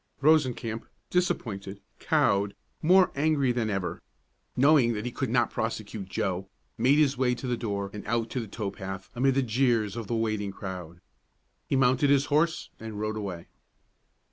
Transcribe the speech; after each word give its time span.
Rosencamp, 0.19 0.87
disappointed, 1.11 1.79
cowed, 1.99 2.55
more 2.81 3.11
angry 3.15 3.51
than 3.51 3.69
ever, 3.69 4.01
knowing 4.57 4.93
that 4.93 5.05
he 5.05 5.11
could 5.11 5.29
not 5.29 5.51
prosecute 5.51 6.09
Joe, 6.09 6.49
made 6.75 6.97
his 6.97 7.19
way 7.19 7.35
to 7.35 7.45
the 7.45 7.55
door 7.55 7.91
and 7.93 8.03
out 8.07 8.31
to 8.31 8.39
the 8.39 8.47
tow 8.47 8.71
path 8.71 9.11
amid 9.13 9.35
the 9.35 9.43
jeers 9.43 9.95
of 9.95 10.07
the 10.07 10.15
waiting 10.15 10.51
crowd. 10.51 11.01
He 11.67 11.75
mounted 11.75 12.09
his 12.09 12.25
horse, 12.33 12.71
and 12.79 12.99
rode 12.99 13.15
away. 13.15 13.45